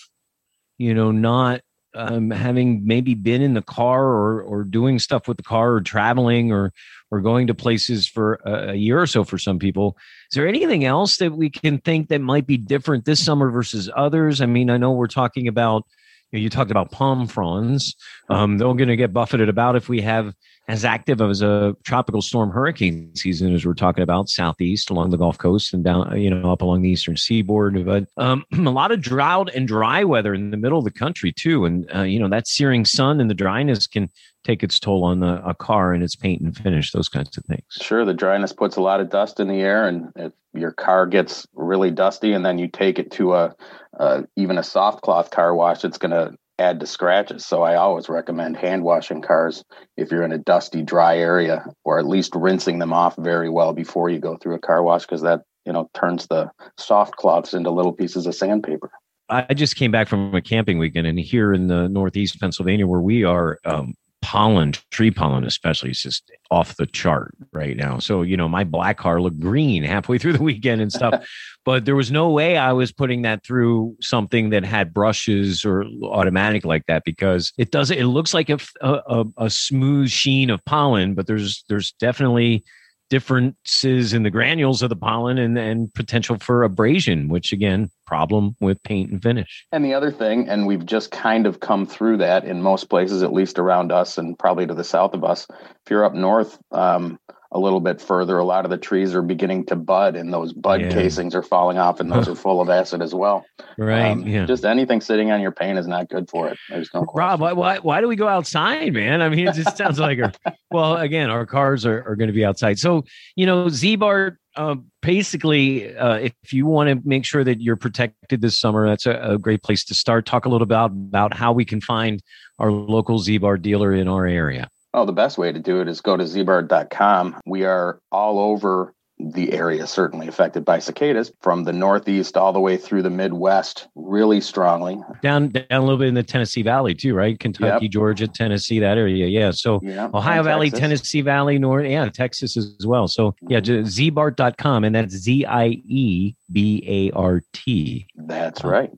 [0.77, 1.61] you know not
[1.93, 5.81] um having maybe been in the car or or doing stuff with the car or
[5.81, 6.71] traveling or
[7.11, 9.97] or going to places for a, a year or so for some people
[10.31, 13.89] is there anything else that we can think that might be different this summer versus
[13.95, 14.41] others?
[14.41, 15.85] I mean i know we're talking about
[16.31, 17.95] you, know, you talked about palm fronds
[18.29, 20.33] um they're going to get buffeted about if we have
[20.67, 25.17] as active as a tropical storm hurricane season as we're talking about southeast along the
[25.17, 27.85] Gulf Coast and down, you know, up along the eastern seaboard.
[27.85, 31.33] But um, a lot of drought and dry weather in the middle of the country
[31.33, 34.09] too, and uh, you know that searing sun and the dryness can
[34.43, 37.45] take its toll on the, a car and its paint and finish, those kinds of
[37.45, 37.63] things.
[37.69, 41.05] Sure, the dryness puts a lot of dust in the air, and if your car
[41.05, 43.55] gets really dusty, and then you take it to a
[43.99, 47.45] uh, even a soft cloth car wash, it's going to add to scratches.
[47.45, 49.63] So I always recommend hand washing cars
[49.97, 53.73] if you're in a dusty, dry area, or at least rinsing them off very well
[53.73, 57.53] before you go through a car wash, because that you know turns the soft cloths
[57.53, 58.91] into little pieces of sandpaper.
[59.31, 62.99] I just came back from a camping weekend, and here in the Northeast Pennsylvania, where
[62.99, 67.99] we are, um, pollen, tree pollen especially, is just off the chart right now.
[67.99, 71.27] So you know, my black car looked green halfway through the weekend and stuff,
[71.65, 75.85] but there was no way I was putting that through something that had brushes or
[76.03, 80.63] automatic like that because it doesn't, It looks like a a, a smooth sheen of
[80.65, 82.63] pollen, but there's there's definitely
[83.11, 88.55] differences in the granules of the pollen and, and potential for abrasion, which again, problem
[88.61, 89.67] with paint and finish.
[89.73, 93.21] And the other thing, and we've just kind of come through that in most places,
[93.21, 95.45] at least around us and probably to the south of us.
[95.49, 97.19] If you're up north, um,
[97.53, 100.53] a little bit further, a lot of the trees are beginning to bud, and those
[100.53, 100.89] bud Yeah.
[100.89, 103.45] casings are falling off, and those are full of acid as well.
[103.77, 104.11] Right.
[104.11, 104.45] Um, yeah.
[104.45, 106.57] Just anything sitting on your paint is not good for it.
[106.69, 107.17] There's no question.
[107.29, 109.21] Rob, why, why why do we go outside, man?
[109.21, 110.31] I mean, it just sounds like our
[110.71, 112.79] well, again, our cars are, are going to be outside.
[112.79, 113.03] So,
[113.35, 118.41] you know, Ziebart, uh, basically, uh, if you want to make sure that you're protected
[118.41, 120.25] this summer, that's a, a great place to start.
[120.25, 122.21] Talk a little about about how we can find
[122.59, 124.69] our local Ziebart dealer in our area.
[124.93, 127.37] Oh, the best way to do it is go to ziebart.com.
[127.45, 128.93] We are all over
[129.29, 133.87] the area, certainly affected by cicadas, from the Northeast all the way through the Midwest,
[133.95, 134.99] really strongly.
[135.21, 137.39] Down down a little bit in the Tennessee Valley too, right?
[137.39, 139.27] Kentucky, Georgia, Tennessee, that area.
[139.27, 139.51] Yeah.
[139.51, 140.79] So Yeah, Ohio Valley, Texas.
[140.79, 143.07] Tennessee Valley, North, yeah, Texas as well.
[143.07, 148.07] So yeah, just ziebart.com and that's Z I E B A R T.
[148.15, 148.91] That's right.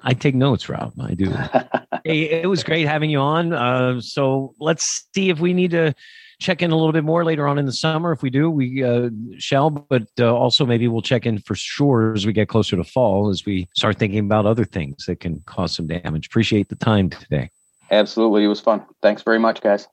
[0.00, 0.92] I take notes, Rob.
[1.00, 1.30] I do.
[2.04, 3.52] hey, it was great having you on.
[3.52, 5.94] Uh, so let's see if we need to
[6.38, 8.12] check in a little bit more later on in the summer.
[8.12, 9.70] If we do, we uh, shall.
[9.70, 13.28] But uh, also maybe we'll check in for sure as we get closer to fall,
[13.28, 16.26] as we start thinking about other things that can cause some damage.
[16.26, 17.50] Appreciate the time today.
[17.90, 18.44] Absolutely.
[18.44, 18.84] It was fun.
[19.02, 19.88] Thanks very much, guys.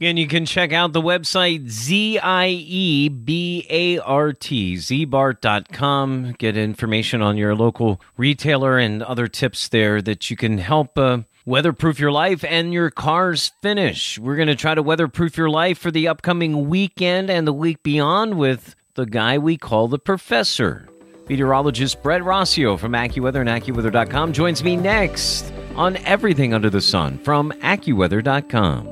[0.00, 6.36] Again, you can check out the website Z I E B A R T, ziebart.com.
[6.38, 11.18] Get information on your local retailer and other tips there that you can help uh,
[11.44, 14.18] weatherproof your life and your car's finish.
[14.18, 17.82] We're going to try to weatherproof your life for the upcoming weekend and the week
[17.82, 20.88] beyond with the guy we call the professor.
[21.28, 27.18] Meteorologist Brett Rossio from AccuWeather and AccuWeather.com joins me next on Everything Under the Sun
[27.18, 28.88] from AccuWeather.com.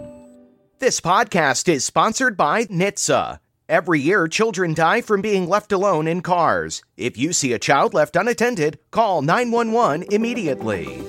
[0.78, 3.40] This podcast is sponsored by NHTSA.
[3.68, 6.82] Every year, children die from being left alone in cars.
[6.96, 11.02] If you see a child left unattended, call 911 immediately.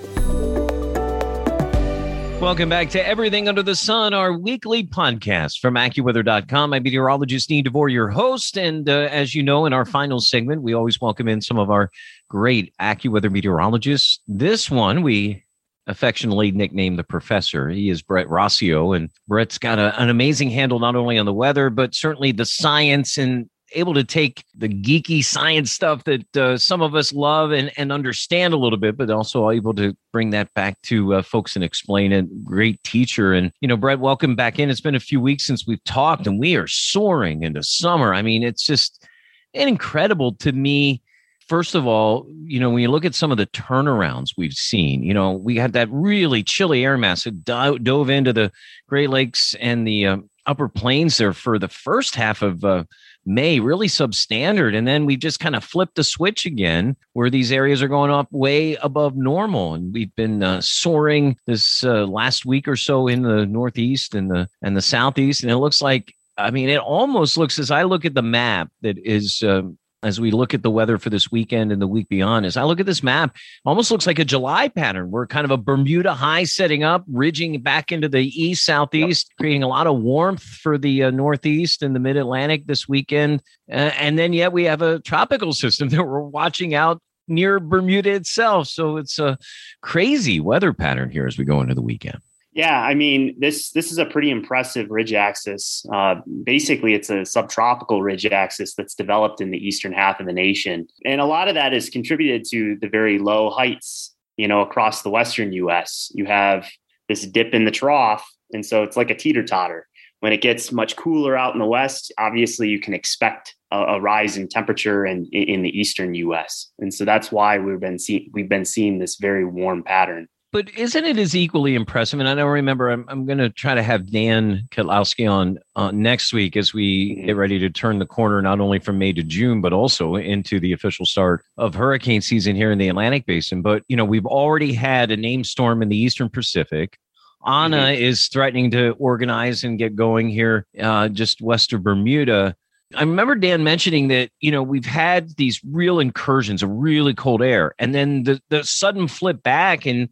[2.42, 6.74] Welcome back to Everything Under the Sun, our weekly podcast from AccuWeather.com.
[6.74, 8.58] I'm meteorologist Dean DeVore, your host.
[8.58, 11.70] And uh, as you know, in our final segment, we always welcome in some of
[11.70, 11.92] our
[12.30, 14.22] great AccuWeather meteorologists.
[14.26, 15.44] This one, we
[15.86, 17.68] affectionately nicknamed the professor.
[17.68, 21.34] He is Brett Rossio, and Brett's got a, an amazing handle not only on the
[21.34, 26.58] weather, but certainly the science and able to take the geeky science stuff that uh,
[26.58, 30.32] some of us love and, and understand a little bit, but also able to bring
[30.32, 32.44] that back to uh, folks and explain it.
[32.44, 33.34] Great teacher.
[33.34, 34.70] And, you know, Brett, welcome back in.
[34.70, 38.14] It's been a few weeks since we've talked and we are soaring into summer.
[38.14, 39.08] I mean, it's just
[39.54, 41.02] incredible to me
[41.50, 45.02] first of all, you know, when you look at some of the turnarounds we've seen,
[45.02, 48.52] you know, we had that really chilly air mass that do- dove into the
[48.88, 52.84] Great Lakes and the uh, upper plains there for the first half of uh,
[53.30, 54.76] May, really substandard.
[54.76, 58.12] And then we've just kind of flipped the switch again where these areas are going
[58.12, 59.76] up way above normal.
[59.76, 64.32] And we've been uh, soaring this uh, last week or so in the Northeast and
[64.32, 65.44] the, and the Southeast.
[65.44, 68.70] And it looks like I mean, it almost looks as I look at the map
[68.82, 72.08] that is um, as we look at the weather for this weekend and the week
[72.08, 73.36] beyond, as I look at this map,
[73.66, 75.12] almost looks like a July pattern.
[75.12, 79.64] We're kind of a Bermuda high setting up, ridging back into the east, southeast, creating
[79.64, 83.42] a lot of warmth for the uh, northeast and the mid Atlantic this weekend.
[83.70, 88.12] Uh, and then, yet, we have a tropical system that we're watching out near Bermuda
[88.12, 88.68] itself.
[88.68, 89.38] So it's a
[89.82, 92.20] crazy weather pattern here as we go into the weekend.
[92.60, 95.86] Yeah, I mean this this is a pretty impressive ridge axis.
[95.94, 100.34] Uh, basically, it's a subtropical ridge axis that's developed in the eastern half of the
[100.34, 104.14] nation, and a lot of that is contributed to the very low heights.
[104.36, 106.70] You know, across the western U.S., you have
[107.08, 109.88] this dip in the trough, and so it's like a teeter totter.
[110.20, 114.02] When it gets much cooler out in the west, obviously you can expect a, a
[114.02, 118.30] rise in temperature in, in the eastern U.S., and so that's why we've been see,
[118.34, 120.28] we've been seeing this very warm pattern.
[120.52, 122.20] But isn't it as equally impressive?
[122.20, 122.90] And I don't remember.
[122.90, 127.22] I'm, I'm going to try to have Dan Kottlowski on uh, next week as we
[127.24, 130.60] get ready to turn the corner, not only from May to June, but also into
[130.60, 133.62] the official start of hurricane season here in the Atlantic Basin.
[133.62, 136.98] But you know, we've already had a named storm in the Eastern Pacific.
[137.42, 138.04] Ana mm-hmm.
[138.04, 142.56] is threatening to organize and get going here, uh, just west of Bermuda.
[142.96, 147.44] I remember Dan mentioning that, you know, we've had these real incursions of really cold
[147.44, 150.10] air and then the, the sudden flip back and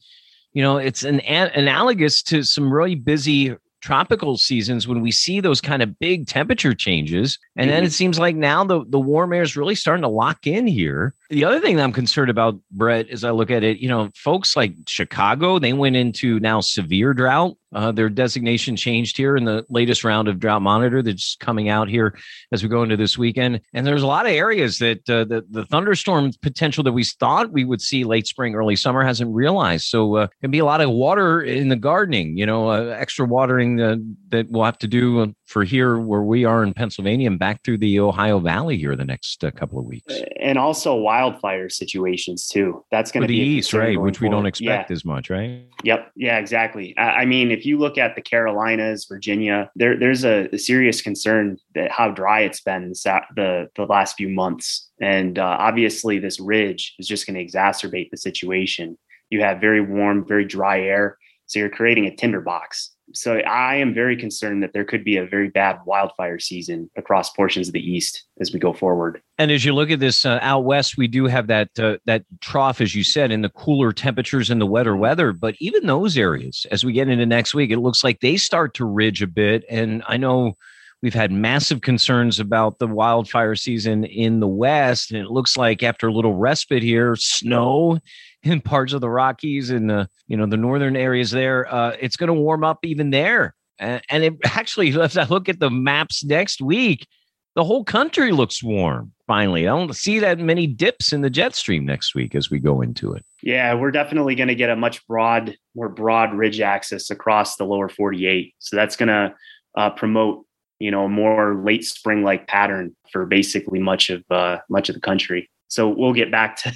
[0.57, 5.39] you know, it's an, an analogous to some really busy tropical seasons when we see
[5.39, 7.37] those kind of big temperature changes.
[7.55, 7.91] And then it mm-hmm.
[7.91, 11.13] seems like now the, the warm air is really starting to lock in here.
[11.29, 14.09] The other thing that I'm concerned about, Brett, as I look at it, you know,
[14.15, 17.55] folks like Chicago, they went into now severe drought.
[17.77, 21.87] Uh, their designation changed here in the latest round of drought monitor that's coming out
[21.87, 22.17] here
[22.51, 23.61] as we go into this weekend.
[23.71, 27.51] And there's a lot of areas that uh, the, the thunderstorm potential that we thought
[27.51, 29.85] we would see late spring, early summer hasn't realized.
[29.85, 33.27] So uh, can be a lot of water in the gardening, you know, uh, extra
[33.27, 33.97] watering uh,
[34.29, 37.77] that we'll have to do for here where we are in Pennsylvania and back through
[37.77, 40.13] the Ohio Valley here the next uh, couple of weeks.
[40.41, 42.83] And also wildfire situations too.
[42.91, 43.99] That's going to be the east, right?
[43.99, 44.93] Which we don't expect yeah.
[44.93, 45.65] as much, right?
[45.85, 46.11] Yep.
[46.17, 46.95] Yeah, exactly.
[46.97, 51.01] I, I, mean, if you look at the Carolinas, Virginia, there, there's a, a serious
[51.01, 54.89] concern that how dry it's been the, the last few months.
[54.99, 58.97] And uh, obviously this ridge is just going to exacerbate the situation.
[59.29, 61.17] You have very warm, very dry air.
[61.45, 65.25] So you're creating a tinderbox so I am very concerned that there could be a
[65.25, 69.21] very bad wildfire season across portions of the east as we go forward.
[69.37, 72.23] And as you look at this uh, out west, we do have that uh, that
[72.41, 75.31] trough, as you said, in the cooler temperatures and the wetter weather.
[75.31, 78.73] But even those areas, as we get into next week, it looks like they start
[78.75, 79.63] to ridge a bit.
[79.69, 80.57] And I know
[81.01, 85.83] we've had massive concerns about the wildfire season in the west, and it looks like
[85.83, 87.99] after a little respite here, snow
[88.43, 92.17] in parts of the Rockies and the you know the northern areas there, uh, it's
[92.17, 93.55] going to warm up even there.
[93.79, 97.07] And, and it actually, if I look at the maps next week,
[97.55, 99.11] the whole country looks warm.
[99.25, 102.59] Finally, I don't see that many dips in the jet stream next week as we
[102.59, 103.25] go into it.
[103.41, 107.65] Yeah, we're definitely going to get a much broad, more broad ridge axis across the
[107.65, 108.53] lower 48.
[108.59, 109.33] So that's going to
[109.75, 110.45] uh, promote,
[110.79, 114.95] you know, a more late spring like pattern for basically much of uh, much of
[114.95, 115.49] the country.
[115.67, 116.73] So we'll get back to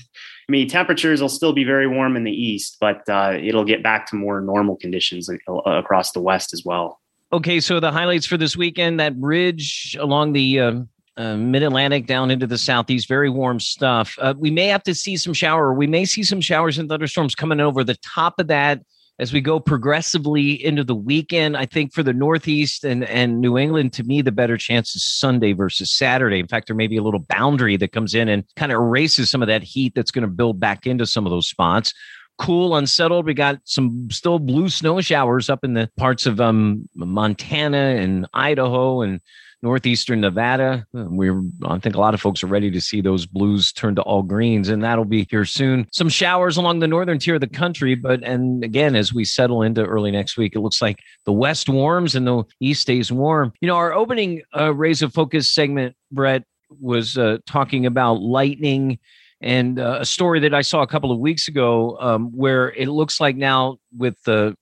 [0.52, 3.82] I mean, temperatures will still be very warm in the east, but uh, it'll get
[3.82, 5.30] back to more normal conditions
[5.66, 7.00] across the west as well.
[7.32, 10.82] Okay, so the highlights for this weekend that bridge along the uh,
[11.16, 14.18] uh, mid Atlantic down into the southeast, very warm stuff.
[14.20, 15.74] Uh, we may have to see some shower.
[15.74, 18.82] We may see some showers and thunderstorms coming over the top of that
[19.22, 23.56] as we go progressively into the weekend, I think for the Northeast and, and New
[23.56, 26.40] England, to me, the better chance is Sunday versus Saturday.
[26.40, 29.30] In fact, there may be a little boundary that comes in and kind of erases
[29.30, 31.94] some of that heat that's going to build back into some of those spots.
[32.40, 33.28] cool, unsettled.
[33.28, 38.28] We got some still blue snow showers up in the parts of um, Montana and
[38.34, 39.22] Idaho and
[39.62, 40.86] northeastern Nevada.
[40.94, 44.02] We're, I think a lot of folks are ready to see those blues turn to
[44.02, 45.88] all greens, and that'll be here soon.
[45.92, 49.62] Some showers along the northern tier of the country, but and again, as we settle
[49.62, 53.54] into early next week, it looks like the west warms and the east stays warm.
[53.62, 56.44] You know, our opening uh, rays of focus segment, Brett
[56.80, 59.00] was uh, talking about lightning
[59.42, 62.88] and uh, a story that I saw a couple of weeks ago um, where it
[62.88, 64.56] looks like now with the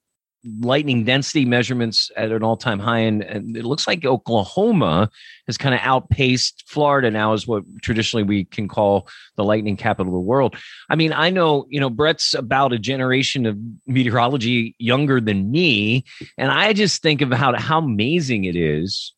[0.61, 5.09] lightning density measurements at an all-time high and, and it looks like oklahoma
[5.47, 10.13] has kind of outpaced florida now is what traditionally we can call the lightning capital
[10.13, 10.55] of the world.
[10.89, 16.05] I mean i know you know brett's about a generation of meteorology younger than me
[16.37, 19.13] and i just think about how amazing it is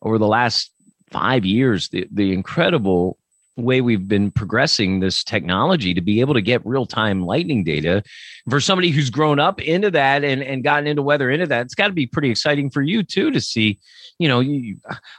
[0.00, 0.70] over the last
[1.10, 3.18] five years the, the incredible
[3.56, 8.02] way we've been progressing this technology to be able to get real time lightning data
[8.48, 11.66] for somebody who's grown up into that and, and gotten into weather into that.
[11.66, 13.78] It's got to be pretty exciting for you too to see.
[14.18, 14.76] You know, you,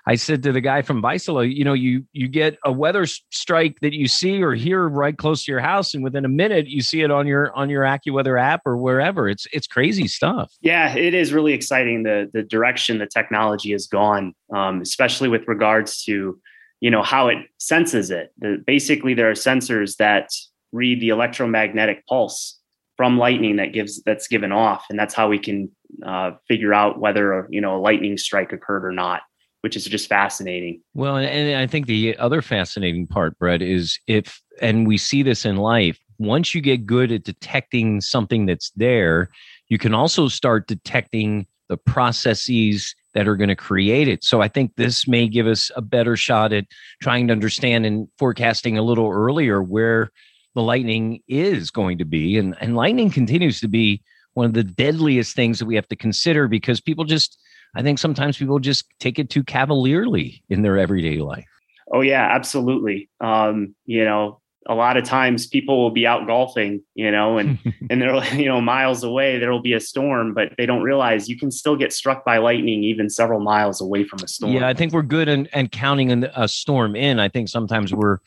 [0.08, 3.80] I said to the guy from Vaisala, you know, you you get a weather strike
[3.82, 6.82] that you see or hear right close to your house, and within a minute you
[6.82, 9.28] see it on your on your AccuWeather app or wherever.
[9.28, 10.54] It's it's crazy stuff.
[10.62, 15.48] Yeah, it is really exciting the the direction the technology has gone, um, especially with
[15.48, 16.40] regards to
[16.80, 18.32] you know how it senses it.
[18.40, 20.30] The, basically there are sensors that
[20.72, 22.60] read the electromagnetic pulse
[22.98, 25.70] from lightning that gives that's given off and that's how we can
[26.06, 29.22] uh, figure out whether you know a lightning strike occurred or not
[29.62, 30.82] which is just fascinating.
[30.94, 35.24] Well and, and i think the other fascinating part brett is if and we see
[35.24, 39.30] this in life once you get good at detecting something that's there
[39.70, 44.24] you can also start detecting the processes that are going to create it.
[44.24, 46.66] So I think this may give us a better shot at
[47.02, 50.10] trying to understand and forecasting a little earlier where
[50.56, 52.38] the lightning is going to be.
[52.38, 54.02] And, and lightning continues to be
[54.34, 57.40] one of the deadliest things that we have to consider because people just,
[57.76, 61.46] I think sometimes people just take it too cavalierly in their everyday life.
[61.92, 63.10] Oh yeah, absolutely.
[63.20, 67.60] Um, you know, a lot of times people will be out golfing, you know, and
[67.90, 71.30] and they're you know miles away there will be a storm, but they don't realize
[71.30, 74.54] you can still get struck by lightning even several miles away from a storm.
[74.54, 77.20] Yeah, I think we're good and and counting a storm in.
[77.20, 78.20] I think sometimes we're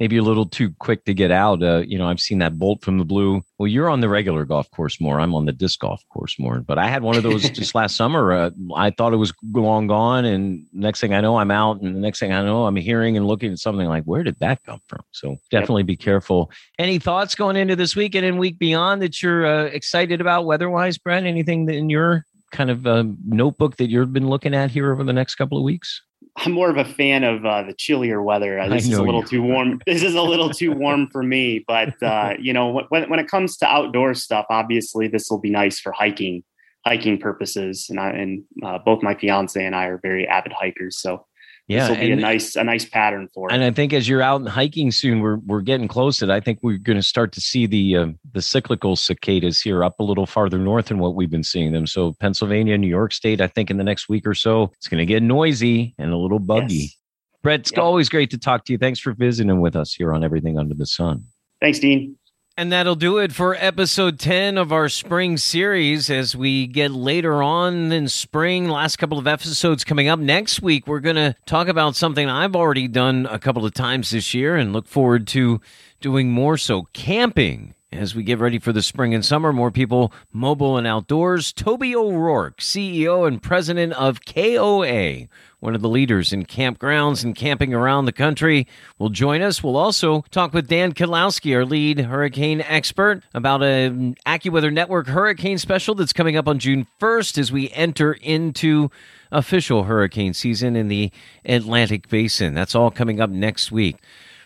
[0.00, 1.62] maybe a little too quick to get out.
[1.62, 3.42] Uh, you know, I've seen that bolt from the blue.
[3.58, 5.20] Well, you're on the regular golf course more.
[5.20, 6.60] I'm on the disc golf course more.
[6.60, 8.32] But I had one of those just last summer.
[8.32, 11.94] Uh, I thought it was long gone, and next thing I know, I'm out, and
[11.94, 14.64] the next thing I know, I'm hearing and looking at something like, where did that
[14.64, 15.02] come from?
[15.12, 15.88] So definitely yep.
[15.88, 16.50] be careful.
[16.78, 20.96] Any thoughts going into this week and week beyond that you're uh, excited about weather-wise,
[20.96, 21.26] Brent?
[21.26, 25.12] Anything in your kind of uh, notebook that you've been looking at here over the
[25.12, 26.00] next couple of weeks?
[26.36, 28.58] I'm more of a fan of uh, the chillier weather.
[28.58, 29.80] Uh, this is a little too warm.
[29.86, 31.64] This is a little too warm for me.
[31.66, 35.50] But uh, you know, when when it comes to outdoor stuff, obviously this will be
[35.50, 36.42] nice for hiking,
[36.86, 37.86] hiking purposes.
[37.90, 41.26] And I and uh, both my fiance and I are very avid hikers, so
[41.70, 43.54] yeah, this will be and, a nice a nice pattern for it.
[43.54, 46.24] And I think as you're out and hiking soon, we're we're getting close to.
[46.24, 46.30] It.
[46.30, 50.00] I think we're going to start to see the uh, the cyclical cicadas here up
[50.00, 51.86] a little farther north than what we've been seeing them.
[51.86, 54.98] So Pennsylvania, New York State, I think in the next week or so, it's going
[54.98, 56.74] to get noisy and a little buggy.
[56.74, 56.96] Yes.
[57.42, 57.80] Brett, it's yep.
[57.80, 58.78] always great to talk to you.
[58.78, 61.24] Thanks for visiting with us here on Everything Under the Sun.
[61.60, 62.16] Thanks, Dean.
[62.60, 66.10] And that'll do it for episode 10 of our spring series.
[66.10, 70.86] As we get later on in spring, last couple of episodes coming up next week,
[70.86, 74.56] we're going to talk about something I've already done a couple of times this year
[74.56, 75.62] and look forward to
[76.02, 77.72] doing more so camping.
[77.92, 81.52] As we get ready for the spring and summer, more people mobile and outdoors.
[81.52, 85.26] Toby O'Rourke, CEO and president of KOA,
[85.58, 88.68] one of the leaders in campgrounds and camping around the country,
[89.00, 89.64] will join us.
[89.64, 95.58] We'll also talk with Dan Kottlowski, our lead hurricane expert, about an AccuWeather Network hurricane
[95.58, 98.88] special that's coming up on June 1st as we enter into
[99.32, 101.10] official hurricane season in the
[101.44, 102.54] Atlantic Basin.
[102.54, 103.96] That's all coming up next week.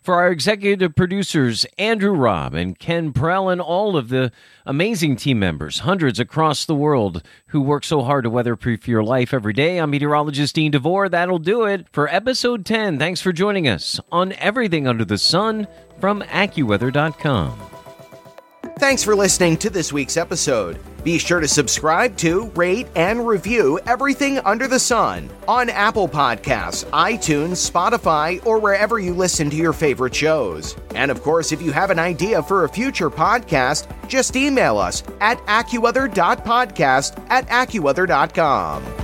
[0.05, 4.33] For our executive producers, Andrew Robb and Ken Prell, and all of the
[4.67, 9.33] amazing team members, hundreds across the world who work so hard to weatherproof your life
[9.33, 11.09] every day, I'm meteorologist Dean DeVore.
[11.09, 12.99] That'll do it for episode 10.
[12.99, 17.84] Thanks for joining us on Everything Under the Sun from AccuWeather.com.
[18.79, 20.79] Thanks for listening to this week's episode.
[21.05, 26.85] Be sure to subscribe to, rate, and review everything under the sun on Apple Podcasts,
[26.87, 30.77] iTunes, Spotify, or wherever you listen to your favorite shows.
[30.95, 35.03] And of course, if you have an idea for a future podcast, just email us
[35.20, 39.04] at AccuWeather.podcast at AccuWeather.com.